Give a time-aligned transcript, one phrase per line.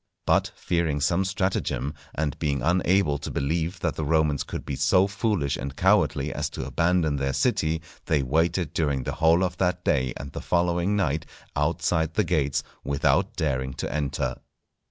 [0.25, 5.05] But fearing some stratagem, and being unable to believe that the Romans could be so
[5.05, 9.85] foolish and cowardly as to abandon their city, they waited during the whole of that
[9.85, 14.37] day and the following night outside the gates, without daring to enter.